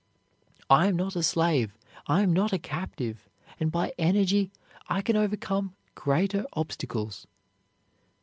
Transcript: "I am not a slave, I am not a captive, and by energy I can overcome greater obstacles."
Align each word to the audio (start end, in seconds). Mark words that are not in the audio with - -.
"I 0.67 0.87
am 0.87 0.95
not 0.95 1.15
a 1.15 1.21
slave, 1.21 1.77
I 2.07 2.23
am 2.23 2.33
not 2.33 2.51
a 2.51 2.57
captive, 2.57 3.29
and 3.59 3.71
by 3.71 3.93
energy 3.99 4.49
I 4.89 5.03
can 5.03 5.15
overcome 5.15 5.75
greater 5.93 6.43
obstacles." 6.53 7.27